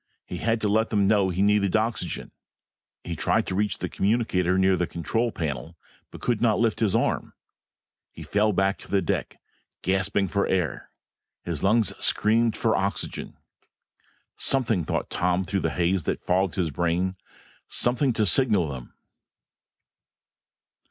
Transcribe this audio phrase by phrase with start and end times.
[0.25, 2.31] He had to let them know he needed oxygen.
[3.03, 5.77] He tried to reach the communicator near the control panel
[6.09, 7.33] but could not lift his arm.
[8.11, 9.39] He fell back to the deck
[9.83, 10.89] gasping for air;
[11.43, 13.37] his lungs screaming for oxygen.
[14.37, 17.15] Something, thought Tom through the haze that fogged his brain,
[17.67, 18.95] something to signal them.